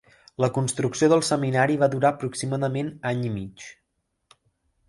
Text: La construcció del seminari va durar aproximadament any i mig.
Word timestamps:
La 0.43 0.47
construcció 0.53 1.09
del 1.11 1.21
seminari 1.27 1.77
va 1.83 1.91
durar 1.97 2.13
aproximadament 2.13 2.93
any 3.13 3.23
i 3.29 3.33
mig. 3.39 3.71